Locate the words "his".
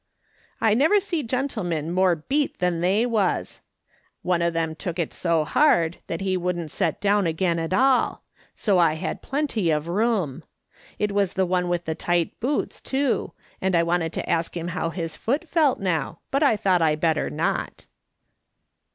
14.89-15.15